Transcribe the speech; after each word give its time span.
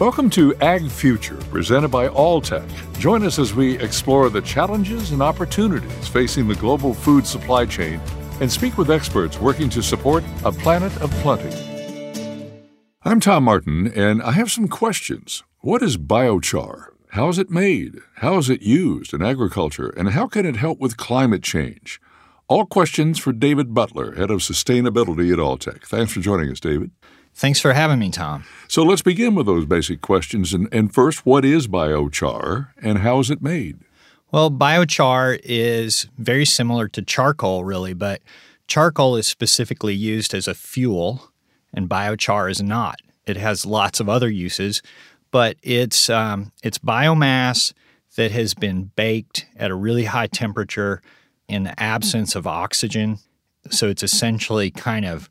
Welcome 0.00 0.30
to 0.30 0.54
Ag 0.62 0.88
Future, 0.88 1.36
presented 1.50 1.88
by 1.88 2.08
Alltech. 2.08 2.66
Join 2.98 3.22
us 3.22 3.38
as 3.38 3.52
we 3.52 3.78
explore 3.80 4.30
the 4.30 4.40
challenges 4.40 5.10
and 5.10 5.20
opportunities 5.20 6.08
facing 6.08 6.48
the 6.48 6.54
global 6.54 6.94
food 6.94 7.26
supply 7.26 7.66
chain 7.66 8.00
and 8.40 8.50
speak 8.50 8.78
with 8.78 8.90
experts 8.90 9.38
working 9.38 9.68
to 9.68 9.82
support 9.82 10.24
a 10.46 10.52
planet 10.52 10.96
of 11.02 11.10
plenty. 11.16 11.54
I'm 13.02 13.20
Tom 13.20 13.44
Martin, 13.44 13.88
and 13.88 14.22
I 14.22 14.30
have 14.30 14.50
some 14.50 14.68
questions. 14.68 15.42
What 15.58 15.82
is 15.82 15.98
biochar? 15.98 16.86
How 17.10 17.28
is 17.28 17.36
it 17.36 17.50
made? 17.50 17.98
How 18.16 18.38
is 18.38 18.48
it 18.48 18.62
used 18.62 19.12
in 19.12 19.20
agriculture? 19.20 19.90
And 19.98 20.12
how 20.12 20.26
can 20.26 20.46
it 20.46 20.56
help 20.56 20.78
with 20.78 20.96
climate 20.96 21.42
change? 21.42 22.00
All 22.48 22.64
questions 22.64 23.18
for 23.18 23.34
David 23.34 23.74
Butler, 23.74 24.14
Head 24.14 24.30
of 24.30 24.40
Sustainability 24.40 25.30
at 25.30 25.38
Alltech. 25.38 25.82
Thanks 25.82 26.14
for 26.14 26.20
joining 26.20 26.50
us, 26.50 26.58
David. 26.58 26.90
Thanks 27.34 27.60
for 27.60 27.72
having 27.72 27.98
me, 27.98 28.10
Tom. 28.10 28.44
So 28.68 28.82
let's 28.82 29.02
begin 29.02 29.34
with 29.34 29.46
those 29.46 29.64
basic 29.64 30.00
questions. 30.00 30.52
And, 30.52 30.68
and 30.72 30.92
first, 30.92 31.24
what 31.24 31.44
is 31.44 31.68
biochar 31.68 32.68
and 32.82 32.98
how 32.98 33.18
is 33.20 33.30
it 33.30 33.40
made? 33.42 33.78
Well, 34.32 34.50
biochar 34.50 35.40
is 35.42 36.06
very 36.16 36.44
similar 36.44 36.86
to 36.88 37.02
charcoal, 37.02 37.64
really, 37.64 37.94
but 37.94 38.20
charcoal 38.68 39.16
is 39.16 39.26
specifically 39.26 39.94
used 39.94 40.34
as 40.34 40.46
a 40.46 40.54
fuel, 40.54 41.32
and 41.74 41.88
biochar 41.88 42.48
is 42.50 42.62
not. 42.62 43.00
It 43.26 43.36
has 43.36 43.66
lots 43.66 43.98
of 43.98 44.08
other 44.08 44.30
uses, 44.30 44.82
but 45.30 45.56
it's 45.62 46.08
um, 46.08 46.52
it's 46.62 46.78
biomass 46.78 47.72
that 48.16 48.30
has 48.30 48.54
been 48.54 48.90
baked 48.96 49.46
at 49.56 49.70
a 49.70 49.74
really 49.74 50.04
high 50.04 50.26
temperature 50.28 51.02
in 51.48 51.64
the 51.64 51.80
absence 51.82 52.36
of 52.36 52.46
oxygen. 52.46 53.18
So 53.70 53.88
it's 53.88 54.02
essentially 54.02 54.70
kind 54.70 55.04
of 55.04 55.28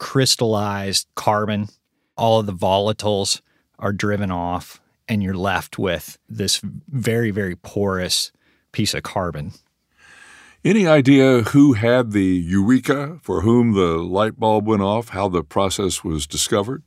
crystallized 0.00 1.06
carbon. 1.14 1.68
All 2.16 2.40
of 2.40 2.46
the 2.46 2.52
volatiles 2.52 3.40
are 3.78 3.92
driven 3.92 4.32
off, 4.32 4.80
and 5.08 5.22
you're 5.22 5.34
left 5.34 5.78
with 5.78 6.18
this 6.28 6.60
very, 6.88 7.30
very 7.30 7.54
porous 7.54 8.32
piece 8.72 8.94
of 8.94 9.04
carbon. 9.04 9.52
Any 10.64 10.86
idea 10.86 11.42
who 11.42 11.74
had 11.74 12.10
the 12.10 12.24
eureka 12.24 13.18
for 13.22 13.42
whom 13.42 13.72
the 13.72 13.98
light 13.98 14.38
bulb 14.38 14.66
went 14.66 14.82
off, 14.82 15.10
how 15.10 15.28
the 15.28 15.44
process 15.44 16.02
was 16.02 16.26
discovered? 16.26 16.82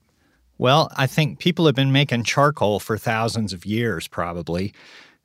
Well, 0.57 0.91
I 0.95 1.07
think 1.07 1.39
people 1.39 1.65
have 1.65 1.75
been 1.75 1.91
making 1.91 2.25
charcoal 2.25 2.79
for 2.79 2.97
thousands 2.97 3.53
of 3.53 3.65
years, 3.65 4.07
probably, 4.07 4.73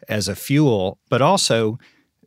as 0.09 0.29
a 0.29 0.37
fuel, 0.37 0.99
but 1.11 1.21
also 1.21 1.79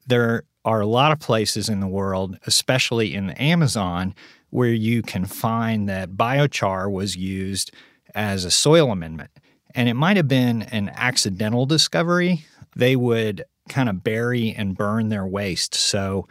there 0.06 0.44
are 0.64 0.82
a 0.82 0.86
lot 0.86 1.12
of 1.12 1.20
places 1.20 1.70
in 1.70 1.80
the 1.80 1.88
world, 1.88 2.38
especially 2.46 3.16
in 3.16 3.28
the 3.28 3.42
Amazon, 3.42 4.14
where 4.52 4.74
you 4.74 5.02
can 5.02 5.26
find 5.26 5.90
that 5.90 6.12
biochar 6.12 6.92
was 6.92 7.16
used 7.16 7.72
as 8.14 8.46
a 8.46 8.52
soil 8.52 8.92
amendment. 8.92 9.32
And 9.74 9.90
it 9.90 9.96
might 9.96 10.18
have 10.18 10.28
been 10.28 10.62
an 10.64 10.90
accidental 10.90 11.66
discovery. 11.66 12.46
They 12.76 12.96
would 12.96 13.46
kind 13.70 13.90
of 13.90 14.04
bury 14.04 14.54
and 14.56 14.78
burn 14.78 15.10
their 15.10 15.26
waste. 15.26 15.74
So 15.74 16.28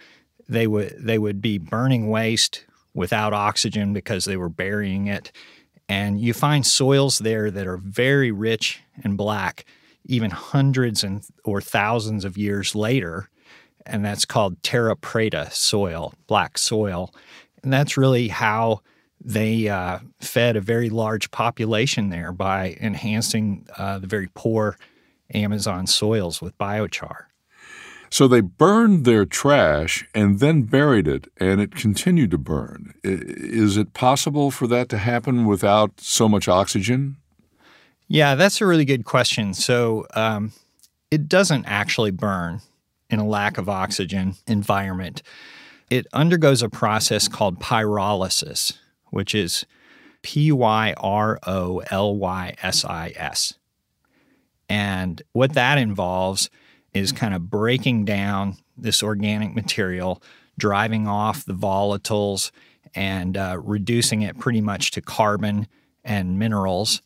they 0.48 0.66
would 0.66 0.96
they 0.98 1.18
would 1.18 1.40
be 1.40 1.58
burning 1.58 2.08
waste 2.08 2.66
without 2.92 3.32
oxygen 3.32 3.92
because 3.92 4.24
they 4.24 4.36
were 4.36 4.48
burying 4.48 5.06
it. 5.06 5.32
And 5.88 6.20
you 6.20 6.34
find 6.34 6.66
soils 6.66 7.18
there 7.18 7.50
that 7.50 7.66
are 7.66 7.78
very 7.78 8.30
rich 8.30 8.80
and 9.02 9.16
black, 9.16 9.64
even 10.04 10.30
hundreds 10.30 11.02
and 11.02 11.24
or 11.44 11.60
thousands 11.60 12.24
of 12.24 12.36
years 12.36 12.74
later. 12.74 13.28
And 13.86 14.04
that's 14.04 14.24
called 14.24 14.62
terra 14.62 14.94
preta 14.94 15.50
soil, 15.52 16.12
black 16.26 16.58
soil. 16.58 17.14
And 17.62 17.72
that's 17.72 17.96
really 17.96 18.28
how 18.28 18.80
they 19.22 19.68
uh, 19.68 19.98
fed 20.20 20.56
a 20.56 20.60
very 20.60 20.88
large 20.88 21.30
population 21.30 22.08
there 22.08 22.32
by 22.32 22.76
enhancing 22.80 23.66
uh, 23.76 23.98
the 23.98 24.06
very 24.06 24.28
poor 24.34 24.76
Amazon 25.34 25.86
soils 25.86 26.40
with 26.40 26.56
biochar. 26.58 27.24
So 28.12 28.26
they 28.26 28.40
burned 28.40 29.04
their 29.04 29.24
trash 29.24 30.08
and 30.14 30.40
then 30.40 30.62
buried 30.62 31.06
it, 31.06 31.28
and 31.36 31.60
it 31.60 31.76
continued 31.76 32.32
to 32.32 32.38
burn. 32.38 32.94
Is 33.04 33.76
it 33.76 33.94
possible 33.94 34.50
for 34.50 34.66
that 34.66 34.88
to 34.88 34.98
happen 34.98 35.46
without 35.46 36.00
so 36.00 36.28
much 36.28 36.48
oxygen? 36.48 37.16
Yeah, 38.08 38.34
that's 38.34 38.60
a 38.60 38.66
really 38.66 38.84
good 38.84 39.04
question. 39.04 39.54
So 39.54 40.06
um, 40.14 40.50
it 41.12 41.28
doesn't 41.28 41.66
actually 41.66 42.10
burn 42.10 42.62
in 43.10 43.20
a 43.20 43.26
lack 43.26 43.58
of 43.58 43.68
oxygen 43.68 44.34
environment. 44.48 45.22
It 45.90 46.06
undergoes 46.12 46.62
a 46.62 46.68
process 46.68 47.26
called 47.26 47.58
pyrolysis, 47.58 48.78
which 49.10 49.34
is 49.34 49.66
P 50.22 50.52
Y 50.52 50.94
R 50.96 51.38
O 51.46 51.82
L 51.90 52.16
Y 52.16 52.54
S 52.62 52.84
I 52.84 53.12
S. 53.16 53.54
And 54.68 55.20
what 55.32 55.54
that 55.54 55.78
involves 55.78 56.48
is 56.94 57.10
kind 57.10 57.34
of 57.34 57.50
breaking 57.50 58.04
down 58.04 58.56
this 58.76 59.02
organic 59.02 59.54
material, 59.54 60.22
driving 60.56 61.08
off 61.08 61.44
the 61.44 61.54
volatiles, 61.54 62.52
and 62.94 63.36
uh, 63.36 63.58
reducing 63.60 64.22
it 64.22 64.38
pretty 64.38 64.60
much 64.60 64.92
to 64.92 65.00
carbon 65.00 65.66
and 66.04 66.38
minerals. 66.38 67.02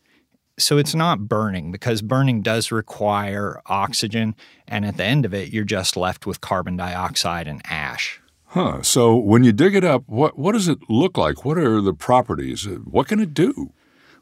So 0.58 0.78
it's 0.78 0.94
not 0.94 1.26
burning 1.26 1.72
because 1.72 2.00
burning 2.02 2.42
does 2.42 2.70
require 2.70 3.60
oxygen. 3.66 4.36
And 4.68 4.84
at 4.84 4.98
the 4.98 5.04
end 5.04 5.24
of 5.24 5.34
it, 5.34 5.48
you're 5.52 5.64
just 5.64 5.96
left 5.96 6.26
with 6.26 6.40
carbon 6.40 6.76
dioxide 6.76 7.48
and 7.48 7.60
ash. 7.64 8.20
Huh. 8.54 8.82
So 8.82 9.16
when 9.16 9.42
you 9.42 9.50
dig 9.50 9.74
it 9.74 9.82
up, 9.82 10.04
what, 10.06 10.38
what 10.38 10.52
does 10.52 10.68
it 10.68 10.78
look 10.88 11.18
like? 11.18 11.44
What 11.44 11.58
are 11.58 11.80
the 11.80 11.92
properties? 11.92 12.66
What 12.84 13.08
can 13.08 13.18
it 13.18 13.34
do? 13.34 13.72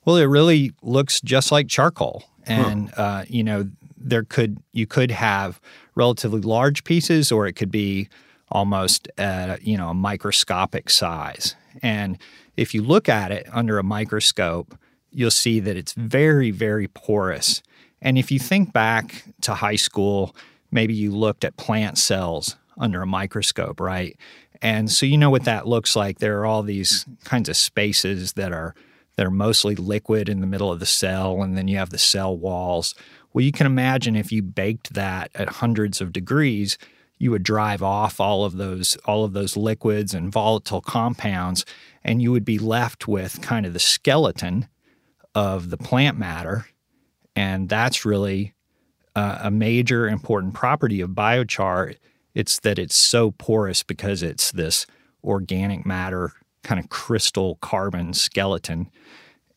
Well, 0.07 0.17
it 0.17 0.25
really 0.25 0.73
looks 0.81 1.21
just 1.21 1.53
like 1.53 1.69
charcoal. 1.69 2.25
And, 2.47 2.89
huh. 2.93 3.03
uh, 3.03 3.25
you 3.29 3.45
know, 3.45 3.69
there 3.99 4.25
could 4.25 4.57
you 4.73 4.87
could 4.87 5.11
have 5.11 5.61
relatively 5.95 6.41
large 6.41 6.83
pieces, 6.85 7.31
or 7.31 7.47
it 7.47 7.53
could 7.53 7.71
be 7.71 8.09
almost 8.51 9.07
at 9.19 9.63
you 9.63 9.77
know 9.77 9.91
a 9.91 9.95
microscopic 9.95 10.89
size. 10.89 11.55
And 11.83 12.19
if 12.57 12.75
you 12.75 12.83
look 12.83 13.11
at 13.11 13.31
it 13.31 13.47
under 13.53 13.79
a 13.79 13.85
microscope, 13.85 14.77
you'll 15.11 15.31
see 15.31 15.61
that 15.61 15.77
it's 15.77 15.93
very 15.93 16.51
very 16.51 16.89
porous. 16.89 17.63
And 18.01 18.19
if 18.19 18.33
you 18.33 18.39
think 18.39 18.73
back 18.73 19.25
to 19.43 19.55
high 19.55 19.77
school, 19.77 20.35
maybe 20.73 20.95
you 20.95 21.13
looked 21.13 21.45
at 21.45 21.57
plant 21.59 21.99
cells 21.99 22.57
under 22.79 23.03
a 23.03 23.07
microscope, 23.07 23.81
right? 23.81 24.17
And 24.61 24.91
so 24.91 25.07
you 25.07 25.19
know 25.19 25.31
what 25.31 25.45
that 25.45 25.67
looks 25.67 25.97
like. 25.97 26.19
There 26.19 26.41
are 26.41 26.47
all 26.47 26.63
these 26.63 27.05
kinds 27.25 27.49
of 27.49 27.57
spaces 27.57 28.35
that 28.35 28.53
are 28.53 28.75
that 29.17 29.27
are 29.27 29.31
mostly 29.31 29.75
liquid 29.75 30.29
in 30.29 30.41
the 30.41 30.47
middle 30.47 30.73
of 30.73 30.81
the 30.81 30.87
cell, 30.87 31.43
and 31.43 31.57
then 31.57 31.69
you 31.69 31.77
have 31.77 31.91
the 31.91 31.99
cell 31.99 32.37
walls. 32.37 32.95
Well, 33.33 33.45
you 33.45 33.53
can 33.53 33.67
imagine 33.67 34.17
if 34.17 34.33
you 34.33 34.43
baked 34.43 34.95
that 34.95 35.31
at 35.35 35.49
hundreds 35.49 36.01
of 36.01 36.13
degrees, 36.13 36.79
you 37.19 37.31
would 37.31 37.43
drive 37.43 37.83
off 37.83 38.21
all 38.21 38.45
of 38.45 38.57
those 38.57 38.97
all 39.05 39.25
of 39.25 39.33
those 39.33 39.57
liquids 39.57 40.15
and 40.15 40.33
volatile 40.33 40.81
compounds, 40.81 41.65
and 42.03 42.23
you 42.23 42.33
would 42.33 42.45
be 42.45 42.59
left 42.59 43.07
with 43.07 43.41
kind 43.43 43.67
of 43.67 43.73
the 43.73 43.79
skeleton 43.79 44.67
of 45.35 45.71
the 45.71 45.77
plant 45.77 46.19
matter, 46.19 46.67
and 47.37 47.69
that's 47.69 48.05
really 48.05 48.55
uh, 49.15 49.39
a 49.43 49.51
major 49.51 50.09
important 50.09 50.55
property 50.55 51.01
of 51.01 51.11
biochar. 51.11 51.97
It's 52.35 52.59
that 52.61 52.79
it's 52.79 52.97
so 52.97 53.31
porous 53.33 53.83
because 53.83 54.23
it's 54.23 54.53
this 54.53 54.87
organic 55.25 55.85
matter 55.87 56.33
kind 56.63 56.79
of 56.81 56.89
crystal 56.89 57.57
carbon 57.57 58.13
skeleton. 58.15 58.91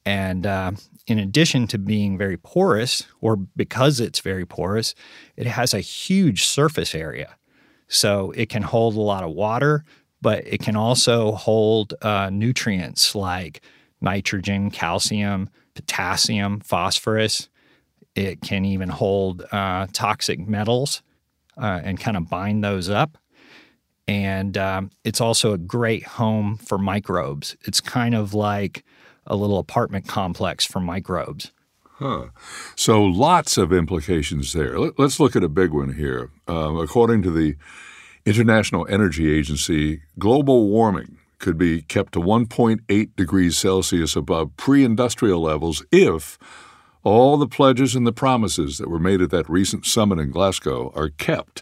And 0.05 0.45
uh, 0.45 0.71
in 1.07 1.19
addition 1.19 1.67
to 1.67 1.77
being 1.77 2.17
very 2.17 2.37
porous, 2.37 3.07
or 3.21 3.35
because 3.35 3.99
it's 3.99 4.19
very 4.19 4.45
porous, 4.45 4.93
it 5.35 5.47
has 5.47 5.73
a 5.73 5.79
huge 5.79 6.45
surface 6.45 6.93
area. 6.93 7.35
So 7.87 8.31
it 8.31 8.49
can 8.49 8.63
hold 8.63 8.95
a 8.95 9.01
lot 9.01 9.23
of 9.23 9.31
water, 9.31 9.83
but 10.21 10.45
it 10.45 10.61
can 10.61 10.75
also 10.75 11.33
hold 11.33 11.93
uh, 12.01 12.29
nutrients 12.31 13.15
like 13.15 13.61
nitrogen, 14.01 14.71
calcium, 14.71 15.49
potassium, 15.75 16.59
phosphorus. 16.59 17.49
It 18.15 18.41
can 18.41 18.65
even 18.65 18.89
hold 18.89 19.45
uh, 19.51 19.87
toxic 19.91 20.39
metals 20.39 21.01
uh, 21.57 21.81
and 21.83 21.99
kind 21.99 22.17
of 22.17 22.29
bind 22.29 22.63
those 22.63 22.89
up. 22.89 23.17
And 24.07 24.57
um, 24.57 24.91
it's 25.03 25.19
also 25.19 25.53
a 25.53 25.57
great 25.57 26.03
home 26.03 26.57
for 26.57 26.77
microbes. 26.77 27.55
It's 27.65 27.81
kind 27.81 28.13
of 28.13 28.33
like 28.33 28.83
a 29.25 29.35
little 29.35 29.57
apartment 29.57 30.07
complex 30.07 30.65
for 30.65 30.79
microbes. 30.79 31.51
Huh. 31.97 32.27
So 32.75 33.03
lots 33.03 33.57
of 33.57 33.71
implications 33.71 34.53
there. 34.53 34.77
Let's 34.77 35.19
look 35.19 35.35
at 35.35 35.43
a 35.43 35.49
big 35.49 35.71
one 35.71 35.93
here. 35.93 36.29
Um, 36.47 36.77
according 36.77 37.23
to 37.23 37.31
the 37.31 37.55
International 38.25 38.85
Energy 38.89 39.31
Agency, 39.31 40.01
global 40.19 40.67
warming 40.67 41.17
could 41.39 41.57
be 41.57 41.81
kept 41.81 42.13
to 42.13 42.19
1.8 42.19 43.15
degrees 43.15 43.57
Celsius 43.57 44.15
above 44.15 44.55
pre 44.57 44.83
industrial 44.83 45.41
levels 45.41 45.85
if 45.91 46.37
All 47.05 47.37
the 47.37 47.47
pledges 47.47 47.95
and 47.95 48.07
the 48.07 48.11
promises 48.11 48.79
that 48.79 48.89
were 48.89 48.97
made 48.97 49.21
at 49.21 49.29
that 49.29 49.47
recent 49.47 49.85
summit 49.85 50.17
in 50.17 50.31
Glasgow 50.31 50.91
are 50.95 51.09
kept. 51.09 51.61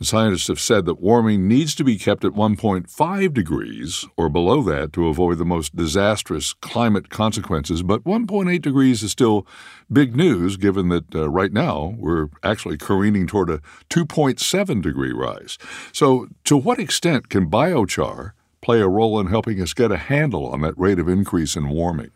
And 0.00 0.08
scientists 0.08 0.48
have 0.48 0.58
said 0.58 0.84
that 0.86 1.00
warming 1.00 1.46
needs 1.46 1.76
to 1.76 1.84
be 1.84 1.96
kept 1.96 2.24
at 2.24 2.32
1.5 2.32 3.32
degrees 3.32 4.04
or 4.16 4.28
below 4.28 4.62
that 4.64 4.92
to 4.94 5.06
avoid 5.06 5.38
the 5.38 5.44
most 5.44 5.76
disastrous 5.76 6.54
climate 6.54 7.08
consequences. 7.08 7.84
But 7.84 8.02
1.8 8.02 8.60
degrees 8.60 9.04
is 9.04 9.12
still 9.12 9.46
big 9.92 10.16
news 10.16 10.56
given 10.56 10.88
that 10.88 11.14
uh, 11.14 11.30
right 11.30 11.52
now 11.52 11.94
we're 11.96 12.26
actually 12.42 12.76
careening 12.76 13.28
toward 13.28 13.48
a 13.48 13.60
2.7 13.90 14.82
degree 14.82 15.12
rise. 15.12 15.56
So, 15.92 16.26
to 16.46 16.56
what 16.56 16.80
extent 16.80 17.28
can 17.28 17.48
biochar 17.48 18.32
play 18.60 18.80
a 18.80 18.88
role 18.88 19.20
in 19.20 19.28
helping 19.28 19.60
us 19.62 19.72
get 19.72 19.92
a 19.92 19.96
handle 19.96 20.48
on 20.48 20.62
that 20.62 20.76
rate 20.76 20.98
of 20.98 21.08
increase 21.08 21.54
in 21.54 21.68
warming? 21.68 22.10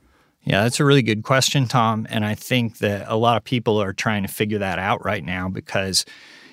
Yeah, 0.44 0.62
that's 0.62 0.78
a 0.78 0.84
really 0.84 1.02
good 1.02 1.22
question, 1.22 1.66
Tom. 1.66 2.06
And 2.10 2.24
I 2.24 2.34
think 2.34 2.78
that 2.78 3.06
a 3.08 3.16
lot 3.16 3.36
of 3.36 3.44
people 3.44 3.80
are 3.80 3.94
trying 3.94 4.22
to 4.22 4.28
figure 4.28 4.58
that 4.58 4.78
out 4.78 5.04
right 5.04 5.24
now 5.24 5.48
because 5.48 6.04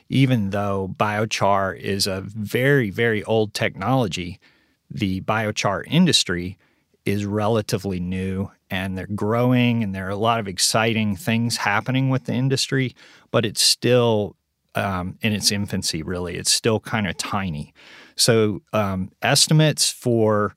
even 0.08 0.52
though 0.52 0.94
biochar 0.98 1.78
is 1.78 2.08
a 2.08 2.22
very, 2.22 2.90
very 2.90 3.24
old 3.26 3.54
technology, 3.54 4.40
the 4.90 5.22
biochar 5.22 5.84
industry 5.88 6.58
is 7.06 7.26
relatively 7.26 8.00
new 8.00 8.50
and 8.70 8.98
they're 8.98 9.08
growing 9.08 9.84
and 9.84 9.94
there 9.94 10.08
are 10.08 10.12
a 10.12 10.16
lot 10.16 10.40
of 10.40 10.48
exciting 10.48 11.16
things 11.16 11.58
happening 11.58 12.10
with 12.10 12.26
the 12.26 12.34
industry, 12.34 12.96
but 13.32 13.46
it's 13.46 13.62
still 13.62 14.36
um, 14.76 15.18
in 15.22 15.34
its 15.34 15.52
infancy, 15.52 16.02
really. 16.02 16.36
It's 16.38 16.52
still 16.52 16.80
kind 16.80 17.08
of 17.08 17.18
tiny. 17.18 17.74
So, 18.16 18.62
um, 18.72 19.12
estimates 19.22 19.90
for 19.90 20.56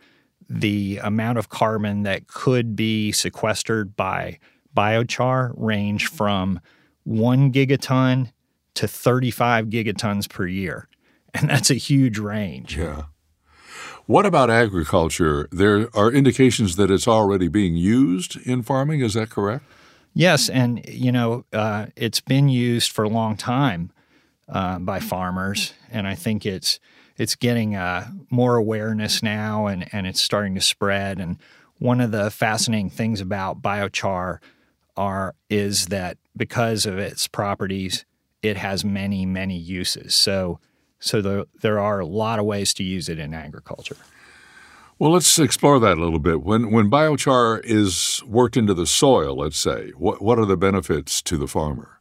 the 0.49 0.99
amount 1.03 1.39
of 1.39 1.49
carbon 1.49 2.03
that 2.03 2.27
could 2.27 2.77
be 2.77 3.13
sequestered 3.13 3.97
by 3.97 4.39
biochar 4.77 5.53
range 5.57 6.07
from 6.07 6.61
one 7.05 7.53
gigaton 7.53 8.33
to 8.75 8.89
35 8.89 9.67
gigatons 9.67 10.29
per 10.29 10.47
year. 10.47 10.89
And 11.37 11.51
that's 11.51 11.71
a 11.71 11.75
huge 11.75 12.19
range. 12.19 12.77
Yeah. 12.77 13.07
What 14.07 14.27
about 14.27 14.51
agriculture? 14.51 15.49
There 15.51 15.89
are 15.97 16.13
indications 16.13 16.77
that 16.77 16.91
it's 16.91 17.09
already 17.09 17.49
being 17.49 17.75
used 17.75 18.37
in 18.47 18.63
farming. 18.63 19.01
Is 19.01 19.15
that 19.15 19.31
correct? 19.31 19.65
Yes. 20.13 20.49
And, 20.49 20.87
you 20.87 21.11
know, 21.11 21.45
uh, 21.53 21.87
it's 21.97 22.21
been 22.21 22.49
used 22.49 22.93
for 22.93 23.03
a 23.03 23.09
long 23.09 23.37
time 23.37 23.91
uh, 24.49 24.79
by 24.79 25.01
farmers. 25.01 25.73
And 25.91 26.07
I 26.07 26.15
think 26.15 26.47
it's 26.47 26.79
it's 27.17 27.35
getting 27.35 27.77
uh, 27.77 28.09
more 28.31 28.57
awareness 28.57 29.23
now 29.23 29.67
and, 29.67 29.89
and 29.93 30.07
it's 30.07 30.23
starting 30.23 30.55
to 30.55 30.61
spread. 30.61 31.21
And 31.21 31.39
one 31.79 32.01
of 32.01 32.11
the 32.11 32.31
fascinating 32.31 32.91
things 32.91 33.21
about 33.21 33.63
biochar 33.63 34.39
are 34.97 35.35
is 35.51 35.87
that 35.87 36.19
because 36.37 36.87
of 36.87 36.99
its 36.99 37.27
properties, 37.27 38.05
it 38.43 38.57
has 38.57 38.85
many, 38.85 39.27
many 39.27 39.57
uses. 39.57 40.15
So 40.15 40.61
so 41.05 41.21
there, 41.21 41.45
there 41.61 41.79
are 41.79 42.01
a 42.01 42.07
lot 42.07 42.39
of 42.39 42.47
ways 42.47 42.73
to 42.75 42.83
use 42.83 43.11
it 43.11 43.19
in 43.19 43.35
agriculture. 43.35 43.99
Well, 44.99 45.11
let's 45.13 45.39
explore 45.39 45.79
that 45.81 45.99
a 45.99 46.01
little 46.01 46.19
bit. 46.19 46.43
When 46.43 46.71
when 46.71 46.89
biochar 46.91 47.61
is 47.65 48.23
worked 48.27 48.57
into 48.57 48.73
the 48.75 48.87
soil, 48.87 49.37
let's 49.37 49.59
say, 49.59 49.91
what 49.97 50.23
what 50.23 50.39
are 50.39 50.47
the 50.47 50.57
benefits 50.57 51.21
to 51.23 51.37
the 51.37 51.49
farmer? 51.49 52.01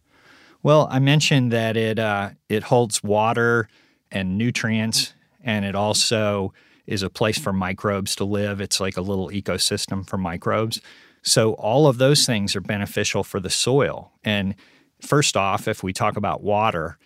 Well, 0.62 0.88
I 0.90 1.00
mentioned 1.00 1.52
that 1.52 1.76
it 1.76 2.00
uh, 2.00 2.32
it 2.48 2.64
holds 2.64 3.04
water 3.04 3.68
and 4.14 4.38
nutrients, 4.38 5.14
and 5.44 5.66
it 5.66 5.76
also 5.76 6.54
is 6.86 7.04
a 7.04 7.10
place 7.10 7.38
for 7.38 7.52
microbes 7.52 8.16
to 8.16 8.24
live. 8.24 8.62
It's 8.62 8.80
like 8.80 8.96
a 8.96 9.02
little 9.02 9.30
ecosystem 9.30 10.08
for 10.08 10.18
microbes. 10.18 10.80
So 11.22 11.54
all 11.54 11.88
of 11.88 11.98
those 11.98 12.26
things 12.26 12.56
are 12.56 12.62
beneficial 12.62 13.24
for 13.24 13.40
the 13.40 13.50
soil. 13.50 14.12
And 14.24 14.56
first 15.02 15.36
off, 15.36 15.68
if 15.68 15.82
we 15.82 15.92
talk 15.94 16.16
about 16.16 16.44
water, 16.44 16.98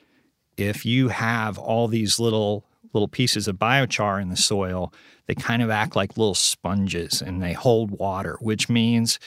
if 0.58 0.86
you 0.86 1.10
have 1.10 1.58
all 1.58 1.88
these 1.88 2.20
little 2.20 2.66
little 2.94 3.08
pieces 3.08 3.48
of 3.48 3.58
biochar 3.58 4.20
in 4.22 4.30
the 4.30 4.38
soil, 4.38 4.92
they 5.28 5.36
kind 5.36 5.62
of 5.62 5.70
act 5.70 5.96
like 5.96 6.18
little 6.18 6.34
sponges 6.34 7.22
and 7.22 7.44
they 7.44 7.54
hold 7.54 7.92
water, 7.92 8.38
which 8.40 8.70
means 8.70 9.20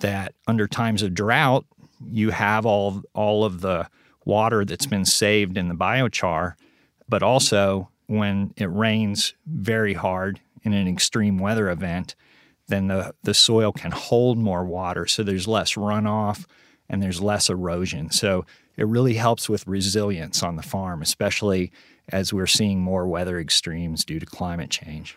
that 0.00 0.34
under 0.46 0.68
times 0.68 1.02
of 1.02 1.14
drought, 1.14 1.64
you 2.06 2.30
have 2.30 2.64
all 2.64 3.02
all 3.14 3.44
of 3.44 3.60
the 3.60 3.88
water 4.24 4.64
that's 4.64 4.86
been 4.86 5.04
saved 5.04 5.56
in 5.56 5.68
the 5.68 5.74
biochar 5.74 6.54
but 7.10 7.22
also 7.22 7.90
when 8.06 8.54
it 8.56 8.70
rains 8.70 9.34
very 9.46 9.94
hard 9.94 10.40
in 10.62 10.72
an 10.72 10.88
extreme 10.88 11.38
weather 11.38 11.68
event, 11.68 12.14
then 12.68 12.86
the, 12.86 13.14
the 13.24 13.34
soil 13.34 13.72
can 13.72 13.90
hold 13.90 14.38
more 14.38 14.64
water. 14.64 15.06
So 15.06 15.22
there's 15.22 15.48
less 15.48 15.74
runoff 15.74 16.46
and 16.88 17.02
there's 17.02 17.20
less 17.20 17.50
erosion. 17.50 18.10
So 18.10 18.46
it 18.76 18.86
really 18.86 19.14
helps 19.14 19.48
with 19.48 19.66
resilience 19.66 20.42
on 20.42 20.56
the 20.56 20.62
farm, 20.62 21.02
especially 21.02 21.72
as 22.08 22.32
we're 22.32 22.46
seeing 22.46 22.80
more 22.80 23.06
weather 23.06 23.38
extremes 23.38 24.04
due 24.04 24.18
to 24.18 24.26
climate 24.26 24.70
change. 24.70 25.16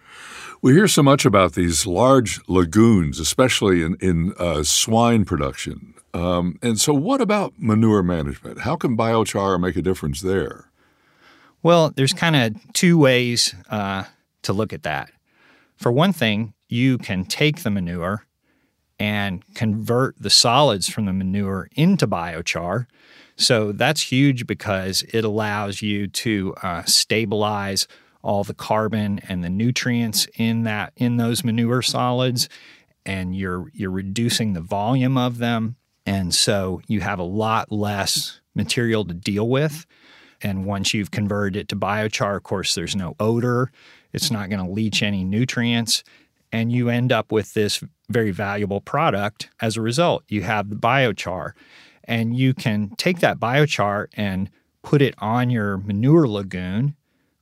We 0.62 0.74
hear 0.74 0.88
so 0.88 1.04
much 1.04 1.26
about 1.26 1.54
these 1.54 1.86
large 1.86 2.42
lagoons, 2.48 3.20
especially 3.20 3.84
in, 3.84 3.96
in 4.00 4.34
uh, 4.38 4.64
swine 4.64 5.26
production. 5.26 5.94
Um, 6.14 6.60
and 6.62 6.80
so, 6.80 6.94
what 6.94 7.22
about 7.22 7.54
manure 7.58 8.04
management? 8.04 8.60
How 8.60 8.76
can 8.76 8.96
biochar 8.96 9.60
make 9.60 9.76
a 9.76 9.82
difference 9.82 10.22
there? 10.22 10.70
Well, 11.64 11.94
there's 11.96 12.14
kind 12.14 12.36
of 12.36 12.74
two 12.74 12.98
ways 12.98 13.56
uh, 13.70 14.04
to 14.44 14.54
look 14.54 14.74
at 14.74 14.84
that. 14.84 15.12
For 15.78 15.92
one 15.92 16.12
thing, 16.12 16.54
you 16.68 16.98
can 16.98 17.24
take 17.24 17.64
the 17.64 17.70
manure 17.72 18.26
and 19.00 19.44
convert 19.56 20.22
the 20.22 20.30
solids 20.30 20.90
from 20.90 21.06
the 21.06 21.14
manure 21.14 21.70
into 21.76 22.06
biochar. 22.06 22.88
So 23.38 23.72
that's 23.72 24.02
huge 24.02 24.46
because 24.46 25.04
it 25.14 25.24
allows 25.24 25.82
you 25.82 26.08
to 26.08 26.54
uh, 26.62 26.84
stabilize 26.84 27.88
all 28.22 28.44
the 28.44 28.54
carbon 28.54 29.20
and 29.28 29.44
the 29.44 29.50
nutrients 29.50 30.28
in 30.36 30.64
that 30.64 30.94
in 30.96 31.18
those 31.18 31.44
manure 31.44 31.82
solids, 31.82 32.48
and 33.06 33.36
you're 33.36 33.70
you're 33.74 33.92
reducing 33.92 34.54
the 34.54 34.62
volume 34.62 35.18
of 35.18 35.40
them, 35.40 35.76
and 36.06 36.34
so 36.34 36.82
you 36.88 37.02
have 37.02 37.20
a 37.20 37.24
lot 37.24 37.72
less 37.72 38.40
material 38.56 39.04
to 39.06 39.14
deal 39.14 39.50
with. 39.50 39.86
And 40.44 40.66
once 40.66 40.94
you've 40.94 41.12
converted 41.12 41.56
it 41.56 41.68
to 41.70 41.76
biochar, 41.76 42.36
of 42.36 42.44
course, 42.44 42.76
there's 42.76 42.96
no 42.96 43.16
odor. 43.20 43.72
It's 44.12 44.30
not 44.30 44.50
going 44.50 44.64
to 44.64 44.72
leach 44.72 45.02
any 45.02 45.24
nutrients. 45.24 46.04
And 46.52 46.72
you 46.72 46.90
end 46.90 47.12
up 47.12 47.32
with 47.32 47.54
this 47.54 47.84
very 48.10 48.32
valuable 48.32 48.82
product 48.82 49.50
as 49.62 49.78
a 49.78 49.82
result. 49.82 50.24
You 50.28 50.44
have 50.44 50.70
the 50.70 50.76
biochar. 50.76 51.54
And 52.04 52.36
you 52.36 52.54
can 52.54 52.92
take 52.98 53.20
that 53.22 53.40
biochar 53.40 54.08
and 54.14 54.50
put 54.84 55.02
it 55.02 55.16
on 55.18 55.50
your 55.50 55.78
manure 55.78 56.28
lagoon. 56.28 56.96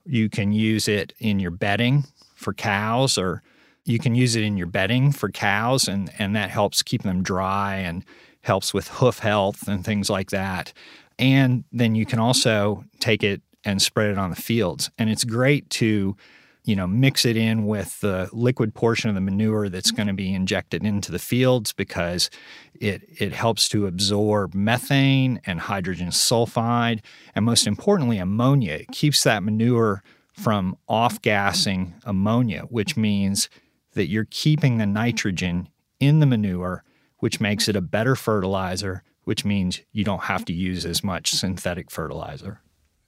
You 0.06 0.30
can 0.30 0.52
use 0.52 0.88
it 0.88 1.14
in 1.20 1.40
your 1.40 1.52
bedding 1.52 2.06
for 2.36 2.54
cows, 2.54 3.18
or 3.18 3.42
you 3.86 4.00
can 4.00 4.16
use 4.16 4.36
it 4.36 4.44
in 4.44 4.58
your 4.58 4.68
bedding 4.68 5.12
for 5.12 5.30
cows, 5.30 5.88
and, 5.88 6.12
and 6.20 6.36
that 6.36 6.50
helps 6.50 6.82
keep 6.82 7.04
them 7.04 7.24
dry 7.24 7.76
and 7.76 8.06
helps 8.42 8.74
with 8.74 8.88
hoof 8.88 9.20
health 9.20 9.68
and 9.68 9.84
things 9.84 10.10
like 10.10 10.30
that. 10.32 10.74
And 11.22 11.64
then 11.72 11.94
you 11.94 12.06
can 12.06 12.20
also 12.20 12.84
take 13.00 13.24
it 13.24 13.42
and 13.64 13.80
spread 13.80 14.10
it 14.10 14.18
on 14.18 14.32
the 14.32 14.36
fields. 14.36 14.90
And 14.98 15.08
it's 15.10 15.24
great 15.24 15.70
to, 15.72 16.18
you 16.66 16.76
know, 16.76 16.88
mix 16.88 17.26
it 17.26 17.38
in 17.38 17.68
with 17.68 18.00
the 18.02 18.28
liquid 18.34 18.74
portion 18.74 19.10
of 19.10 19.16
the 19.16 19.22
manure 19.22 19.70
that's 19.70 19.92
mm-hmm. 19.92 19.98
going 19.98 20.08
to 20.08 20.14
be 20.14 20.34
injected 20.34 20.84
into 20.84 21.12
the 21.12 21.20
fields 21.20 21.74
because 21.74 22.32
it 22.74 23.04
it 23.08 23.34
helps 23.34 23.70
to 23.70 23.86
absorb 23.86 24.56
methane 24.56 25.40
and 25.46 25.60
hydrogen 25.60 26.10
sulfide 26.10 27.02
and 27.36 27.46
most 27.46 27.68
importantly 27.68 28.18
ammonia. 28.18 28.74
It 28.74 28.92
keeps 28.92 29.24
that 29.24 29.44
manure 29.44 30.02
from 30.34 30.76
off-gassing 30.88 31.94
ammonia, 32.04 32.62
which 32.70 32.98
means 32.98 33.48
that 33.94 34.08
you're 34.08 34.28
keeping 34.32 34.78
the 34.78 34.88
nitrogen 34.88 35.70
in 36.00 36.20
the 36.20 36.26
manure, 36.26 36.84
which 37.18 37.40
makes 37.40 37.68
it 37.68 37.76
a 37.76 37.82
better 37.82 38.16
fertilizer 38.16 39.04
which 39.32 39.46
means 39.46 39.80
you 39.94 40.04
don't 40.04 40.24
have 40.24 40.44
to 40.44 40.52
use 40.52 40.86
as 40.86 41.06
much 41.06 41.32
synthetic 41.32 41.90
fertilizer. 41.90 42.60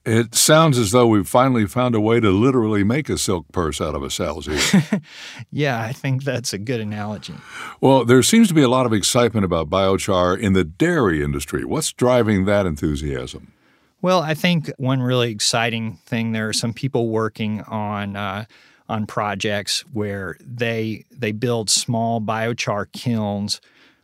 It 0.06 0.34
sounds 0.34 0.78
as 0.78 0.90
though 0.90 1.06
we've 1.06 1.28
finally 1.28 1.66
found 1.66 1.94
a 1.94 2.00
way 2.00 2.18
to 2.18 2.30
literally 2.30 2.82
make 2.82 3.10
a 3.10 3.18
silk 3.18 3.44
purse 3.52 3.78
out 3.78 3.94
of 3.94 4.02
a 4.02 4.08
sow's 4.08 4.48
ear. 4.48 5.02
yeah, 5.52 5.82
I 5.82 5.92
think 5.92 6.24
that's 6.24 6.54
a 6.54 6.58
good 6.58 6.80
analogy. 6.80 7.34
Well, 7.82 8.06
there 8.06 8.22
seems 8.22 8.48
to 8.48 8.54
be 8.54 8.62
a 8.62 8.70
lot 8.70 8.86
of 8.86 8.94
excitement 8.94 9.44
about 9.44 9.68
biochar 9.68 10.40
in 10.40 10.54
the 10.54 10.64
dairy 10.64 11.22
industry. 11.22 11.62
What's 11.62 11.92
driving 11.92 12.46
that 12.46 12.64
enthusiasm? 12.64 13.52
Well, 14.00 14.22
I 14.22 14.32
think 14.32 14.72
one 14.78 15.02
really 15.02 15.30
exciting 15.30 15.98
thing 16.06 16.32
there 16.32 16.48
are 16.48 16.54
some 16.54 16.72
people 16.72 17.10
working 17.10 17.60
on 17.64 18.16
uh, 18.16 18.46
on 18.88 19.04
projects 19.06 19.84
where 19.92 20.38
they 20.40 21.04
they 21.10 21.32
build 21.32 21.68
small 21.68 22.22
biochar 22.22 22.90
kilns 22.92 23.60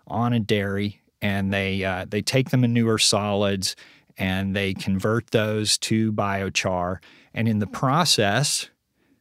on 0.06 0.34
a 0.34 0.40
dairy 0.40 0.99
and 1.22 1.52
they 1.52 1.84
uh, 1.84 2.06
they 2.08 2.22
take 2.22 2.50
the 2.50 2.56
manure 2.56 2.98
solids 2.98 3.76
and 4.16 4.54
they 4.54 4.74
convert 4.74 5.30
those 5.30 5.78
to 5.78 6.12
biochar, 6.12 6.98
and 7.32 7.48
in 7.48 7.58
the 7.58 7.66
process, 7.66 8.70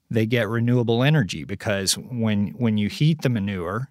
they 0.09 0.25
get 0.25 0.49
renewable 0.49 1.03
energy 1.03 1.43
because 1.43 1.97
when 1.97 2.49
when 2.57 2.77
you 2.77 2.89
heat 2.89 3.21
the 3.21 3.29
manure, 3.29 3.89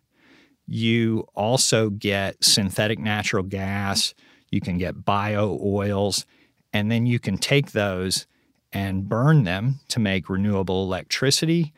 You 0.70 1.26
also 1.34 1.88
get 1.88 2.44
synthetic 2.44 2.98
natural 2.98 3.42
gas, 3.42 4.12
you 4.50 4.60
can 4.60 4.76
get 4.76 5.06
bio 5.06 5.58
oils, 5.64 6.26
and 6.74 6.92
then 6.92 7.06
you 7.06 7.18
can 7.18 7.38
take 7.38 7.72
those 7.72 8.26
and 8.70 9.08
burn 9.08 9.44
them 9.44 9.80
to 9.88 9.98
make 9.98 10.28
renewable 10.28 10.84
electricity, 10.84 11.72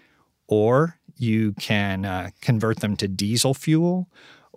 or 0.48 0.98
you 1.16 1.52
can 1.52 2.04
uh, 2.04 2.30
convert 2.42 2.80
them 2.80 2.96
to 2.96 3.06
diesel 3.06 3.54
fuel 3.54 4.08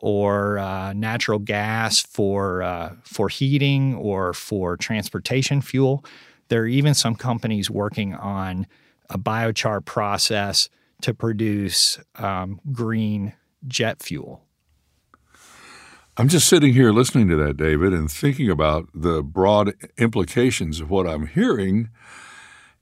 or 0.03 0.57
uh, 0.57 0.91
natural 0.91 1.39
gas 1.39 2.01
for 2.01 2.61
uh, 2.61 2.93
for 3.05 3.29
heating 3.29 3.95
or 3.95 4.33
for 4.33 4.75
transportation 4.75 5.61
fuel. 5.61 6.03
There 6.49 6.63
are 6.63 6.67
even 6.67 6.93
some 6.93 7.15
companies 7.15 7.69
working 7.69 8.13
on 8.13 8.67
a 9.09 9.17
biochar 9.17 9.83
process 9.85 10.67
to 11.03 11.13
produce 11.13 11.99
um, 12.15 12.59
green 12.73 13.31
jet 13.65 14.03
fuel. 14.03 14.43
I'm 16.17 16.27
just 16.27 16.49
sitting 16.49 16.73
here 16.73 16.91
listening 16.91 17.29
to 17.29 17.37
that, 17.37 17.55
David, 17.55 17.93
and 17.93 18.11
thinking 18.11 18.49
about 18.49 18.89
the 18.93 19.23
broad 19.23 19.73
implications 19.97 20.81
of 20.81 20.89
what 20.89 21.07
I'm 21.07 21.27
hearing. 21.27 21.89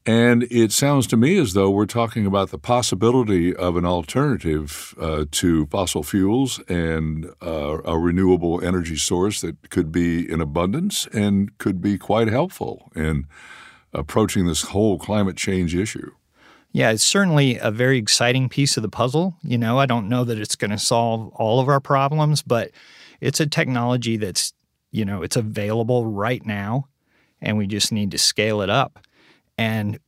And 0.06 0.44
it 0.44 0.72
sounds 0.72 1.06
to 1.08 1.18
me 1.18 1.38
as 1.38 1.54
though 1.54 1.70
we're 1.70 1.86
talking 1.86 2.26
about 2.26 2.50
the 2.50 2.58
possibility 2.58 3.56
of 3.56 3.78
an 3.78 3.86
alternative 3.86 4.96
uh, 5.00 5.26
to 5.30 5.68
fossil 5.68 6.02
fuels 6.02 6.60
and 6.68 7.28
uh, 7.42 7.78
a 7.86 8.00
renewable 8.00 8.64
energy 8.66 8.96
source 8.96 9.42
that 9.42 9.70
could 9.70 9.92
be 9.92 10.30
in 10.30 10.42
abundance 10.42 11.08
and 11.14 11.56
could 11.60 11.82
be 11.82 12.00
quite 12.00 12.30
helpful 12.30 12.92
in 12.96 13.28
approaching 13.94 14.48
this 14.48 14.64
whole 14.64 14.98
climate 14.98 15.38
change 15.38 15.76
issue. 15.76 16.12
Yeah, 16.72 16.92
it's 16.92 17.06
certainly 17.06 17.58
a 17.58 17.70
very 17.70 18.00
exciting 18.00 18.50
piece 18.50 18.78
of 18.78 18.84
the 18.84 18.90
puzzle. 18.90 19.36
You 19.44 19.58
know, 19.58 19.78
I 19.78 19.86
don't 19.86 20.10
know 20.10 20.24
that 20.24 20.40
it's 20.40 20.56
going 20.56 20.72
to 20.72 20.80
solve 20.80 21.28
all 21.36 21.60
of 21.60 21.68
our 21.68 21.82
problems, 21.82 22.42
but 22.42 22.72
it's 23.20 23.40
a 23.40 23.46
technology 23.46 24.18
that's, 24.18 24.54
you 24.90 25.06
know, 25.06 25.22
it's 25.22 25.36
available 25.36 26.08
right 26.08 26.44
now 26.44 26.88
and 27.42 27.58
we 27.58 27.68
just 27.68 27.92
need 27.92 28.12
to 28.12 28.18
scale 28.18 28.62
it 28.62 28.70
up. 28.70 29.00
And 29.62 30.00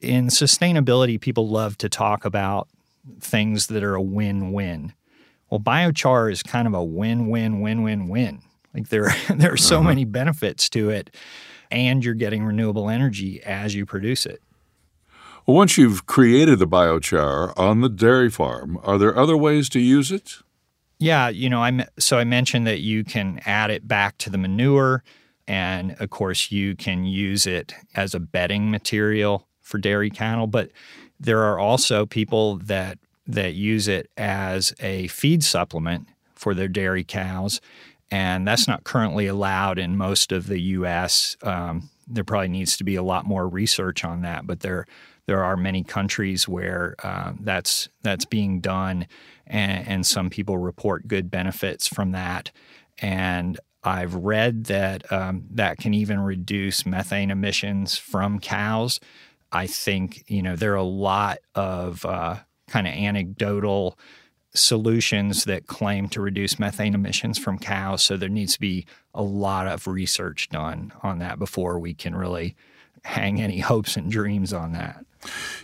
in 0.00 0.26
sustainability, 0.26 1.20
people 1.20 1.48
love 1.48 1.78
to 1.78 1.88
talk 1.88 2.24
about 2.24 2.66
things 3.20 3.68
that 3.68 3.84
are 3.84 3.94
a 3.94 4.02
win-win. 4.02 4.94
Well, 5.48 5.60
biochar 5.60 6.32
is 6.32 6.42
kind 6.42 6.66
of 6.66 6.74
a 6.74 6.82
win-win-win-win-win. 6.82 8.42
Like 8.74 8.88
there, 8.88 9.14
there 9.30 9.52
are 9.52 9.56
so 9.56 9.76
uh-huh. 9.76 9.88
many 9.90 10.04
benefits 10.04 10.68
to 10.70 10.90
it, 10.90 11.14
and 11.70 12.04
you're 12.04 12.14
getting 12.14 12.44
renewable 12.44 12.90
energy 12.90 13.40
as 13.44 13.76
you 13.76 13.86
produce 13.86 14.26
it. 14.26 14.42
Well, 15.46 15.56
once 15.56 15.78
you've 15.78 16.06
created 16.06 16.58
the 16.58 16.66
biochar 16.66 17.56
on 17.56 17.82
the 17.82 17.88
dairy 17.88 18.28
farm, 18.28 18.76
are 18.82 18.98
there 18.98 19.16
other 19.16 19.36
ways 19.36 19.68
to 19.68 19.78
use 19.78 20.10
it? 20.10 20.38
Yeah, 20.98 21.28
you 21.28 21.48
know, 21.48 21.62
I 21.62 21.86
so 21.96 22.18
I 22.18 22.24
mentioned 22.24 22.66
that 22.66 22.80
you 22.80 23.04
can 23.04 23.40
add 23.46 23.70
it 23.70 23.86
back 23.86 24.18
to 24.18 24.30
the 24.30 24.38
manure, 24.38 25.04
and 25.48 25.96
of 26.00 26.10
course 26.10 26.50
you 26.50 26.74
can 26.74 27.04
use 27.04 27.46
it 27.46 27.74
as 27.94 28.14
a 28.14 28.20
bedding 28.20 28.70
material 28.70 29.46
for 29.60 29.78
dairy 29.78 30.10
cattle. 30.10 30.46
But 30.46 30.70
there 31.18 31.42
are 31.42 31.58
also 31.58 32.06
people 32.06 32.56
that 32.56 32.98
that 33.26 33.54
use 33.54 33.88
it 33.88 34.10
as 34.16 34.72
a 34.78 35.08
feed 35.08 35.42
supplement 35.42 36.08
for 36.34 36.54
their 36.54 36.68
dairy 36.68 37.04
cows, 37.04 37.60
and 38.10 38.46
that's 38.46 38.68
not 38.68 38.84
currently 38.84 39.26
allowed 39.26 39.78
in 39.78 39.96
most 39.96 40.30
of 40.30 40.46
the 40.46 40.60
U.S. 40.60 41.36
Um, 41.42 41.90
there 42.06 42.24
probably 42.24 42.48
needs 42.48 42.76
to 42.76 42.84
be 42.84 42.94
a 42.94 43.02
lot 43.02 43.26
more 43.26 43.48
research 43.48 44.04
on 44.04 44.22
that, 44.22 44.46
but 44.46 44.60
there 44.60 44.86
there 45.26 45.42
are 45.42 45.56
many 45.56 45.82
countries 45.82 46.48
where 46.48 46.94
uh, 47.02 47.32
that's 47.40 47.88
that's 48.02 48.24
being 48.24 48.60
done, 48.60 49.06
and, 49.46 49.88
and, 49.88 50.06
some 50.06 50.30
people 50.30 50.56
report 50.56 51.08
good 51.08 51.30
benefits 51.30 51.88
from 51.88 52.12
that. 52.12 52.52
And 52.98 53.58
I've 53.86 54.14
read 54.14 54.64
that 54.64 55.10
um, 55.12 55.44
that 55.52 55.78
can 55.78 55.94
even 55.94 56.18
reduce 56.20 56.84
methane 56.84 57.30
emissions 57.30 57.96
from 57.96 58.40
cows. 58.40 58.98
I 59.52 59.66
think 59.68 60.24
you 60.26 60.42
know 60.42 60.56
there 60.56 60.72
are 60.72 60.76
a 60.76 60.82
lot 60.82 61.38
of 61.54 62.04
uh, 62.04 62.38
kind 62.68 62.86
of 62.86 62.92
anecdotal 62.92 63.96
solutions 64.54 65.44
that 65.44 65.66
claim 65.66 66.08
to 66.08 66.20
reduce 66.20 66.58
methane 66.58 66.94
emissions 66.94 67.38
from 67.38 67.58
cows. 67.58 68.02
So 68.02 68.16
there 68.16 68.28
needs 68.28 68.54
to 68.54 68.60
be 68.60 68.86
a 69.14 69.22
lot 69.22 69.68
of 69.68 69.86
research 69.86 70.48
done 70.48 70.92
on 71.02 71.20
that 71.20 71.38
before 71.38 71.78
we 71.78 71.94
can 71.94 72.14
really 72.14 72.56
hang 73.04 73.40
any 73.40 73.58
hopes 73.60 73.96
and 73.96 74.10
dreams 74.10 74.52
on 74.52 74.72
that. 74.72 75.05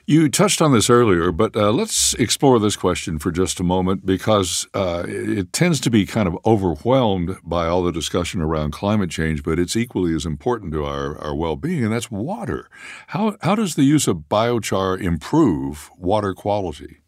You 0.06 0.28
touched 0.28 0.60
on 0.60 0.72
this 0.72 0.90
earlier, 0.90 1.30
but 1.30 1.56
uh, 1.56 1.70
let's 1.70 2.14
explore 2.14 2.58
this 2.58 2.76
question 2.76 3.18
for 3.18 3.30
just 3.30 3.60
a 3.60 3.62
moment 3.62 4.04
because 4.04 4.66
uh, 4.74 5.04
it 5.06 5.52
tends 5.52 5.80
to 5.80 5.90
be 5.90 6.06
kind 6.06 6.26
of 6.26 6.36
overwhelmed 6.44 7.36
by 7.44 7.66
all 7.66 7.82
the 7.82 7.92
discussion 7.92 8.40
around 8.40 8.72
climate 8.72 9.10
change, 9.10 9.42
but 9.42 9.58
it's 9.58 9.76
equally 9.76 10.14
as 10.14 10.26
important 10.26 10.72
to 10.72 10.84
our, 10.84 11.16
our 11.18 11.34
well 11.34 11.56
being, 11.56 11.84
and 11.84 11.92
that's 11.92 12.10
water. 12.10 12.68
How, 13.08 13.36
how 13.42 13.54
does 13.54 13.74
the 13.74 13.84
use 13.84 14.08
of 14.08 14.28
biochar 14.28 15.00
improve 15.00 15.90
water 15.96 16.34
quality? 16.34 16.98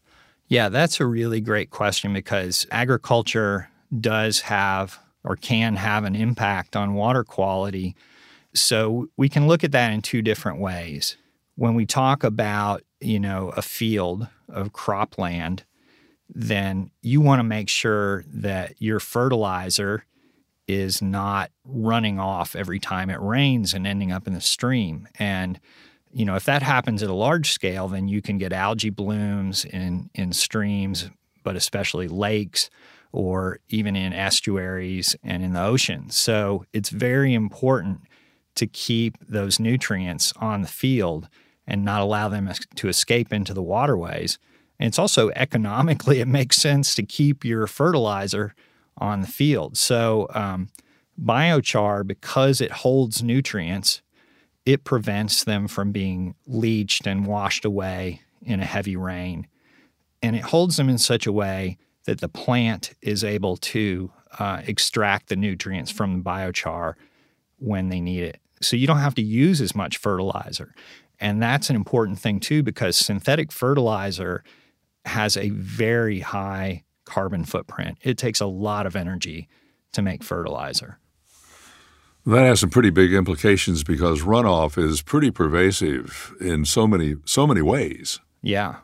Yeah, 0.47 0.69
that's 0.69 0.99
a 0.99 1.05
really 1.05 1.41
great 1.41 1.71
question 1.71 2.13
because 2.13 2.65
agriculture 2.71 3.69
does 3.99 4.41
have 4.41 4.99
or 5.23 5.35
can 5.35 5.75
have 5.75 6.03
an 6.03 6.15
impact 6.15 6.75
on 6.75 6.93
water 6.93 7.23
quality. 7.23 7.95
So 8.53 9.09
we 9.17 9.27
can 9.27 9.47
look 9.47 9.63
at 9.63 9.71
that 9.73 9.91
in 9.91 10.01
two 10.01 10.21
different 10.21 10.59
ways 10.59 11.17
when 11.55 11.73
we 11.73 11.85
talk 11.85 12.23
about, 12.23 12.83
you 12.99 13.19
know, 13.19 13.49
a 13.55 13.61
field 13.61 14.27
of 14.49 14.73
cropland, 14.73 15.61
then 16.29 16.91
you 17.01 17.21
want 17.21 17.39
to 17.39 17.43
make 17.43 17.69
sure 17.69 18.23
that 18.27 18.73
your 18.79 18.99
fertilizer 18.99 20.05
is 20.67 21.01
not 21.01 21.51
running 21.63 22.19
off 22.19 22.55
every 22.55 22.79
time 22.79 23.09
it 23.09 23.19
rains 23.21 23.73
and 23.73 23.85
ending 23.85 24.11
up 24.11 24.27
in 24.27 24.33
the 24.33 24.41
stream. 24.41 25.07
And 25.19 25.59
you 26.11 26.23
know, 26.23 26.35
if 26.35 26.45
that 26.45 26.63
happens 26.63 27.03
at 27.03 27.09
a 27.09 27.13
large 27.13 27.51
scale, 27.51 27.89
then 27.89 28.07
you 28.07 28.21
can 28.21 28.37
get 28.37 28.53
algae 28.53 28.89
blooms 28.89 29.65
in 29.65 30.09
in 30.15 30.31
streams, 30.31 31.09
but 31.43 31.55
especially 31.55 32.07
lakes 32.07 32.69
or 33.11 33.59
even 33.69 33.95
in 33.95 34.13
estuaries 34.13 35.15
and 35.23 35.43
in 35.43 35.53
the 35.53 35.61
ocean. 35.61 36.09
So 36.09 36.65
it's 36.73 36.89
very 36.89 37.33
important 37.33 38.01
to 38.55 38.65
keep 38.65 39.17
those 39.27 39.59
nutrients 39.59 40.33
on 40.37 40.61
the 40.61 40.67
field 40.67 41.27
and 41.67 41.83
not 41.83 42.01
allow 42.01 42.29
them 42.29 42.51
to 42.75 42.87
escape 42.87 43.33
into 43.33 43.53
the 43.53 43.61
waterways. 43.61 44.37
And 44.79 44.87
it's 44.87 44.99
also 44.99 45.29
economically, 45.35 46.19
it 46.21 46.27
makes 46.27 46.57
sense 46.57 46.95
to 46.95 47.03
keep 47.03 47.43
your 47.45 47.67
fertilizer 47.67 48.53
on 48.97 49.21
the 49.21 49.27
field. 49.27 49.77
So, 49.77 50.27
um, 50.33 50.69
biochar, 51.21 52.05
because 52.05 52.59
it 52.61 52.71
holds 52.71 53.23
nutrients, 53.23 54.01
it 54.65 54.83
prevents 54.83 55.43
them 55.43 55.67
from 55.67 55.91
being 55.91 56.35
leached 56.47 57.07
and 57.07 57.25
washed 57.25 57.65
away 57.65 58.21
in 58.41 58.59
a 58.59 58.65
heavy 58.65 58.95
rain. 58.95 59.47
And 60.21 60.35
it 60.35 60.43
holds 60.43 60.77
them 60.77 60.89
in 60.89 60.97
such 60.97 61.27
a 61.27 61.31
way 61.31 61.77
that 62.05 62.19
the 62.19 62.29
plant 62.29 62.93
is 63.01 63.23
able 63.23 63.57
to 63.57 64.11
uh, 64.39 64.61
extract 64.65 65.29
the 65.29 65.35
nutrients 65.35 65.91
from 65.91 66.17
the 66.17 66.23
biochar 66.23 66.93
when 67.59 67.89
they 67.89 67.99
need 67.99 68.23
it. 68.23 68.39
So 68.61 68.75
you 68.75 68.87
don't 68.87 68.99
have 68.99 69.15
to 69.15 69.21
use 69.21 69.61
as 69.61 69.75
much 69.75 69.97
fertilizer. 69.97 70.73
And 71.25 71.41
that's 71.41 71.71
an 71.71 71.75
important 71.75 72.19
thing 72.19 72.39
too, 72.39 72.61
because 72.61 72.95
synthetic 72.95 73.51
fertilizer 73.51 74.43
has 75.05 75.35
a 75.35 75.49
very 75.49 76.19
high 76.19 76.83
carbon 77.05 77.45
footprint. 77.45 77.97
It 78.03 78.19
takes 78.19 78.39
a 78.39 78.45
lot 78.45 78.85
of 78.85 78.95
energy 78.95 79.47
to 79.93 80.03
make 80.03 80.23
fertilizer. 80.23 80.99
That 82.27 82.43
has 82.43 82.59
some 82.59 82.69
pretty 82.69 82.91
big 82.91 83.11
implications 83.11 83.83
because 83.83 84.21
runoff 84.21 84.77
is 84.77 85.01
pretty 85.01 85.31
pervasive 85.31 86.31
in 86.39 86.63
so 86.63 86.85
many 86.85 87.15
so 87.25 87.47
many 87.47 87.63
ways. 87.63 88.19
Yeah. 88.43 88.75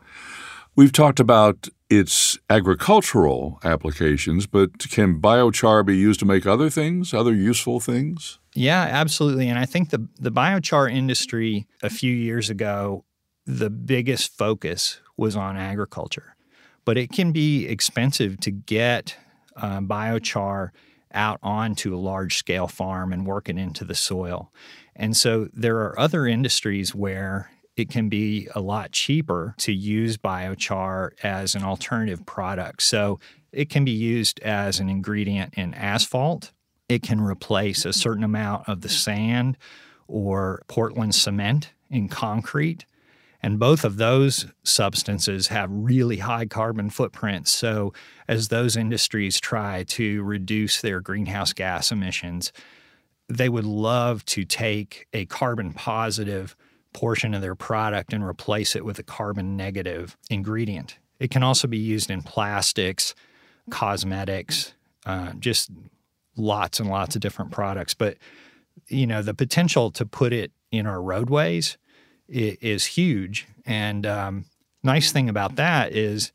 We've 0.75 0.91
talked 0.91 1.19
about 1.19 1.67
its 1.91 2.39
agricultural 2.49 3.59
applications, 3.63 4.47
but 4.47 4.89
can 4.89 5.21
biochar 5.21 5.85
be 5.85 5.95
used 5.95 6.19
to 6.21 6.25
make 6.25 6.47
other 6.47 6.71
things, 6.71 7.13
other 7.13 7.35
useful 7.35 7.79
things? 7.79 8.39
Yeah, 8.53 8.81
absolutely. 8.81 9.47
And 9.47 9.57
I 9.57 9.65
think 9.65 9.89
the 9.89 10.07
the 10.19 10.31
biochar 10.31 10.91
industry 10.91 11.67
a 11.81 11.89
few 11.89 12.13
years 12.13 12.49
ago, 12.49 13.05
the 13.45 13.69
biggest 13.69 14.37
focus 14.37 14.99
was 15.17 15.35
on 15.35 15.57
agriculture, 15.57 16.35
but 16.85 16.97
it 16.97 17.11
can 17.11 17.31
be 17.31 17.65
expensive 17.67 18.39
to 18.41 18.51
get 18.51 19.15
uh, 19.55 19.79
biochar 19.79 20.71
out 21.13 21.39
onto 21.43 21.93
a 21.95 21.97
large 21.97 22.37
scale 22.37 22.67
farm 22.67 23.11
and 23.11 23.25
work 23.25 23.49
it 23.49 23.57
into 23.57 23.83
the 23.83 23.95
soil. 23.95 24.51
And 24.95 25.15
so 25.15 25.49
there 25.53 25.77
are 25.77 25.97
other 25.99 26.25
industries 26.25 26.95
where 26.95 27.51
it 27.75 27.89
can 27.89 28.09
be 28.09 28.47
a 28.53 28.61
lot 28.61 28.91
cheaper 28.91 29.55
to 29.59 29.73
use 29.73 30.17
biochar 30.17 31.11
as 31.23 31.55
an 31.55 31.63
alternative 31.63 32.25
product. 32.25 32.83
So 32.83 33.19
it 33.51 33.69
can 33.69 33.85
be 33.85 33.91
used 33.91 34.39
as 34.41 34.79
an 34.79 34.89
ingredient 34.89 35.53
in 35.55 35.73
asphalt 35.73 36.51
it 36.91 37.01
can 37.01 37.21
replace 37.21 37.85
a 37.85 37.93
certain 37.93 38.23
amount 38.23 38.67
of 38.67 38.81
the 38.81 38.89
sand 38.89 39.57
or 40.07 40.61
Portland 40.67 41.15
cement 41.15 41.71
in 41.89 42.09
concrete. 42.09 42.85
And 43.41 43.57
both 43.57 43.85
of 43.85 43.95
those 43.95 44.45
substances 44.63 45.47
have 45.47 45.69
really 45.71 46.17
high 46.17 46.45
carbon 46.45 46.89
footprints. 46.89 47.51
So, 47.51 47.93
as 48.27 48.49
those 48.49 48.75
industries 48.75 49.39
try 49.39 49.83
to 49.83 50.21
reduce 50.21 50.81
their 50.81 50.99
greenhouse 50.99 51.53
gas 51.53 51.91
emissions, 51.91 52.51
they 53.29 53.49
would 53.49 53.65
love 53.65 54.25
to 54.25 54.43
take 54.43 55.07
a 55.13 55.25
carbon 55.25 55.73
positive 55.73 56.55
portion 56.93 57.33
of 57.33 57.41
their 57.41 57.55
product 57.55 58.13
and 58.13 58.23
replace 58.23 58.75
it 58.75 58.83
with 58.83 58.99
a 58.99 59.03
carbon 59.03 59.55
negative 59.55 60.17
ingredient. 60.29 60.99
It 61.19 61.31
can 61.31 61.41
also 61.41 61.67
be 61.67 61.77
used 61.77 62.11
in 62.11 62.21
plastics, 62.21 63.15
cosmetics, 63.69 64.73
uh, 65.05 65.31
just 65.39 65.71
lots 66.41 66.79
and 66.79 66.89
lots 66.89 67.15
of 67.15 67.21
different 67.21 67.51
products. 67.51 67.93
But 67.93 68.17
you 68.87 69.07
know, 69.07 69.21
the 69.21 69.33
potential 69.33 69.91
to 69.91 70.05
put 70.05 70.33
it 70.33 70.51
in 70.71 70.85
our 70.85 71.01
roadways 71.01 71.77
is, 72.27 72.85
huge. 72.85 73.47
And 73.65 74.05
um, 74.05 74.45
nice 74.83 75.11
thing 75.11 75.29
about 75.29 75.55
that 75.57 75.91
is 75.93 76.31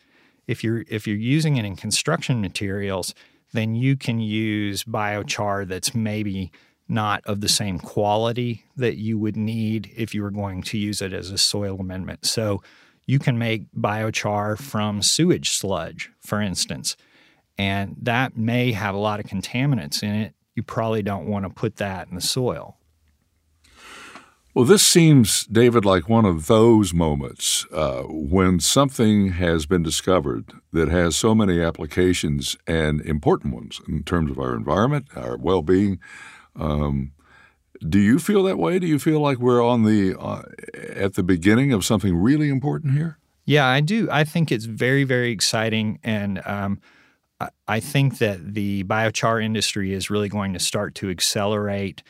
if 0.46 0.62
you're 0.62 0.84
if 0.88 1.06
you're 1.06 1.16
using 1.16 1.56
it 1.56 1.64
in 1.64 1.76
construction 1.76 2.40
materials, 2.40 3.14
then 3.52 3.74
you 3.74 3.96
can 3.96 4.20
use 4.20 4.84
biochar 4.84 5.66
that's 5.66 5.94
maybe 5.94 6.52
not 6.88 7.24
of 7.24 7.40
the 7.40 7.48
same 7.48 7.78
quality 7.78 8.64
that 8.76 8.96
you 8.96 9.18
would 9.18 9.36
need 9.36 9.90
if 9.96 10.14
you 10.14 10.22
were 10.22 10.30
going 10.30 10.62
to 10.62 10.78
use 10.78 11.02
it 11.02 11.12
as 11.12 11.30
a 11.30 11.38
soil 11.38 11.80
amendment. 11.80 12.24
So 12.24 12.62
you 13.06 13.18
can 13.18 13.38
make 13.38 13.64
biochar 13.72 14.58
from 14.58 15.02
sewage 15.02 15.50
sludge, 15.50 16.10
for 16.20 16.40
instance, 16.40 16.96
and 17.58 17.96
that 18.02 18.36
may 18.36 18.72
have 18.72 18.94
a 18.94 18.98
lot 18.98 19.20
of 19.20 19.26
contaminants 19.26 20.02
in 20.02 20.14
it. 20.14 20.34
You 20.54 20.62
probably 20.62 21.02
don't 21.02 21.26
want 21.26 21.44
to 21.44 21.50
put 21.50 21.76
that 21.76 22.08
in 22.08 22.14
the 22.14 22.20
soil. 22.20 22.76
Well, 24.56 24.64
this 24.64 24.82
seems, 24.82 25.44
David, 25.44 25.84
like 25.84 26.08
one 26.08 26.24
of 26.24 26.46
those 26.46 26.94
moments 26.94 27.66
uh, 27.72 28.04
when 28.08 28.58
something 28.58 29.32
has 29.32 29.66
been 29.66 29.82
discovered 29.82 30.50
that 30.72 30.88
has 30.88 31.14
so 31.14 31.34
many 31.34 31.60
applications 31.60 32.56
and 32.66 33.02
important 33.02 33.54
ones 33.54 33.82
in 33.86 34.02
terms 34.02 34.30
of 34.30 34.38
our 34.38 34.54
environment, 34.54 35.08
our 35.14 35.36
well 35.36 35.60
being. 35.60 35.98
Um, 36.58 37.12
do 37.86 37.98
you 37.98 38.18
feel 38.18 38.42
that 38.44 38.56
way? 38.56 38.78
Do 38.78 38.86
you 38.86 38.98
feel 38.98 39.20
like 39.20 39.36
we're 39.36 39.62
on 39.62 39.82
the 39.82 40.18
uh, 40.18 40.44
at 40.74 41.16
the 41.16 41.22
beginning 41.22 41.74
of 41.74 41.84
something 41.84 42.16
really 42.16 42.48
important 42.48 42.94
here? 42.94 43.18
Yeah, 43.44 43.66
I 43.66 43.82
do. 43.82 44.08
I 44.10 44.24
think 44.24 44.50
it's 44.50 44.64
very, 44.64 45.04
very 45.04 45.32
exciting, 45.32 45.98
and 46.02 46.40
um, 46.46 46.80
I 47.68 47.80
think 47.80 48.18
that 48.18 48.54
the 48.54 48.84
biochar 48.84 49.44
industry 49.44 49.92
is 49.92 50.08
really 50.08 50.28
going 50.28 50.54
to 50.54 50.58
start 50.58 50.94
to 50.96 51.10
accelerate. 51.10 52.02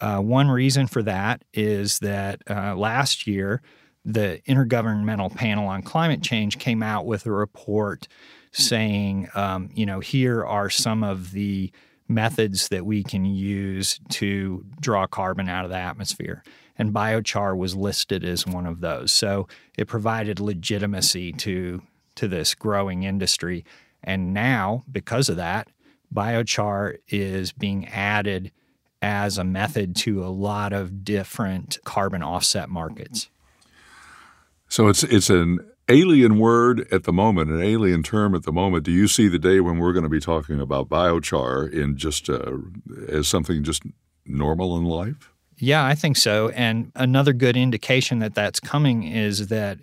Uh, 0.00 0.18
one 0.18 0.48
reason 0.48 0.86
for 0.86 1.02
that 1.02 1.44
is 1.52 2.00
that 2.00 2.42
uh, 2.50 2.74
last 2.74 3.26
year, 3.26 3.62
the 4.04 4.40
Intergovernmental 4.48 5.34
Panel 5.34 5.66
on 5.66 5.82
Climate 5.82 6.22
Change 6.22 6.58
came 6.58 6.82
out 6.82 7.06
with 7.06 7.24
a 7.26 7.30
report 7.30 8.08
saying, 8.52 9.28
um, 9.34 9.70
you 9.74 9.86
know, 9.86 10.00
here 10.00 10.44
are 10.44 10.70
some 10.70 11.02
of 11.02 11.32
the 11.32 11.72
methods 12.06 12.68
that 12.68 12.84
we 12.84 13.02
can 13.02 13.24
use 13.24 13.98
to 14.10 14.64
draw 14.80 15.06
carbon 15.06 15.48
out 15.48 15.64
of 15.64 15.70
the 15.70 15.76
atmosphere. 15.76 16.42
And 16.76 16.92
biochar 16.92 17.56
was 17.56 17.74
listed 17.74 18.24
as 18.24 18.46
one 18.46 18.66
of 18.66 18.80
those. 18.80 19.12
So 19.12 19.48
it 19.78 19.86
provided 19.86 20.40
legitimacy 20.40 21.32
to, 21.32 21.82
to 22.16 22.28
this 22.28 22.54
growing 22.54 23.04
industry. 23.04 23.64
And 24.04 24.32
now, 24.32 24.84
because 24.90 25.28
of 25.28 25.36
that, 25.36 25.68
biochar 26.14 26.96
is 27.08 27.52
being 27.52 27.88
added 27.88 28.52
as 29.02 29.36
a 29.36 29.44
method 29.44 29.96
to 29.96 30.24
a 30.24 30.28
lot 30.28 30.72
of 30.72 31.04
different 31.04 31.78
carbon 31.84 32.22
offset 32.22 32.68
markets. 32.68 33.28
So 34.68 34.88
it's 34.88 35.02
it's 35.04 35.30
an 35.30 35.58
alien 35.88 36.38
word 36.38 36.86
at 36.90 37.04
the 37.04 37.12
moment, 37.12 37.50
an 37.50 37.62
alien 37.62 38.02
term 38.02 38.34
at 38.34 38.44
the 38.44 38.52
moment. 38.52 38.84
Do 38.84 38.90
you 38.90 39.06
see 39.06 39.28
the 39.28 39.38
day 39.38 39.60
when 39.60 39.78
we're 39.78 39.92
going 39.92 40.04
to 40.04 40.08
be 40.08 40.20
talking 40.20 40.60
about 40.60 40.88
biochar 40.88 41.70
in 41.70 41.96
just 41.96 42.30
uh, 42.30 42.52
as 43.08 43.28
something 43.28 43.62
just 43.62 43.82
normal 44.24 44.76
in 44.78 44.84
life? 44.84 45.30
Yeah, 45.58 45.84
I 45.84 45.94
think 45.94 46.16
so. 46.16 46.48
And 46.50 46.90
another 46.94 47.32
good 47.32 47.56
indication 47.56 48.18
that 48.20 48.34
that's 48.34 48.58
coming 48.58 49.04
is 49.04 49.48
that 49.48 49.78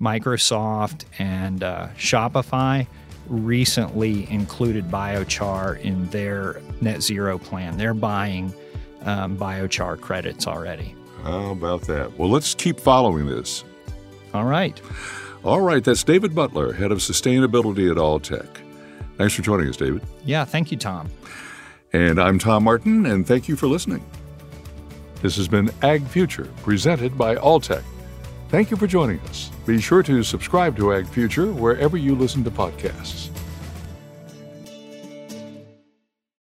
Microsoft 0.00 1.04
and 1.18 1.62
uh, 1.62 1.88
Shopify 1.96 2.86
recently 3.26 4.30
included 4.30 4.88
biochar 4.88 5.80
in 5.80 6.08
their 6.10 6.60
net 6.80 7.02
zero 7.02 7.38
plan. 7.38 7.76
They're 7.76 7.94
buying 7.94 8.52
um, 9.02 9.36
biochar 9.36 10.00
credits 10.00 10.46
already. 10.46 10.94
How 11.22 11.52
about 11.52 11.82
that? 11.82 12.18
Well, 12.18 12.28
let's 12.28 12.54
keep 12.54 12.80
following 12.80 13.26
this. 13.26 13.64
All 14.34 14.44
right. 14.44 14.80
All 15.44 15.60
right, 15.60 15.82
that's 15.82 16.04
David 16.04 16.34
Butler, 16.34 16.72
head 16.72 16.92
of 16.92 16.98
sustainability 16.98 17.90
at 17.90 17.96
Alltech. 17.96 18.48
Thanks 19.18 19.34
for 19.34 19.42
joining 19.42 19.68
us, 19.68 19.76
David. 19.76 20.02
Yeah, 20.24 20.44
thank 20.44 20.70
you, 20.70 20.78
Tom. 20.78 21.10
And 21.92 22.20
I'm 22.20 22.38
Tom 22.38 22.64
Martin, 22.64 23.06
and 23.06 23.26
thank 23.26 23.48
you 23.48 23.56
for 23.56 23.66
listening. 23.66 24.04
This 25.20 25.36
has 25.36 25.48
been 25.48 25.70
Ag 25.82 26.06
Future, 26.06 26.48
presented 26.62 27.18
by 27.18 27.36
Alltech. 27.36 27.82
Thank 28.52 28.70
you 28.70 28.76
for 28.76 28.86
joining 28.86 29.18
us. 29.20 29.48
Be 29.64 29.80
sure 29.80 30.02
to 30.02 30.22
subscribe 30.22 30.76
to 30.76 30.92
Ag 30.92 31.06
Future 31.06 31.50
wherever 31.50 31.96
you 31.96 32.14
listen 32.14 32.44
to 32.44 32.50
podcasts. 32.50 33.31